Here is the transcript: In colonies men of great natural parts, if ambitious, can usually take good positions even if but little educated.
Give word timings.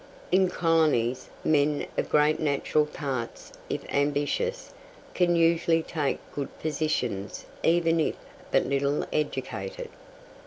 In 0.31 0.49
colonies 0.49 1.29
men 1.45 1.85
of 1.95 2.09
great 2.09 2.39
natural 2.39 2.87
parts, 2.87 3.53
if 3.69 3.85
ambitious, 3.93 4.73
can 5.13 5.35
usually 5.35 5.83
take 5.83 6.17
good 6.33 6.49
positions 6.59 7.45
even 7.61 7.99
if 7.99 8.15
but 8.49 8.65
little 8.65 9.05
educated. 9.13 9.89